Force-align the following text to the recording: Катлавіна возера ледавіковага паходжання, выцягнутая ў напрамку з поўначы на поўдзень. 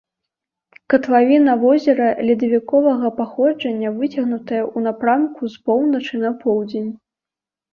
Катлавіна 0.91 1.53
возера 1.65 2.07
ледавіковага 2.29 3.07
паходжання, 3.19 3.89
выцягнутая 3.99 4.63
ў 4.63 4.77
напрамку 4.87 5.41
з 5.57 5.63
поўначы 5.69 6.13
на 6.25 6.31
поўдзень. 6.43 6.91